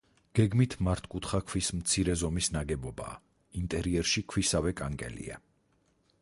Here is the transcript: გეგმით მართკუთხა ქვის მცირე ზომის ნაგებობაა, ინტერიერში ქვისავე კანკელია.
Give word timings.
გეგმით 0.37 0.75
მართკუთხა 0.85 1.41
ქვის 1.51 1.69
მცირე 1.81 2.15
ზომის 2.21 2.49
ნაგებობაა, 2.55 3.13
ინტერიერში 3.61 4.25
ქვისავე 4.35 4.75
კანკელია. 4.83 5.39